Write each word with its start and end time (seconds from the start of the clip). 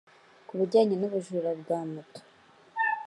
Ku 0.47 0.53
bijyanye 0.59 0.95
n’ubujura 0.97 1.51
bwa 1.61 1.79
moto 1.91 2.21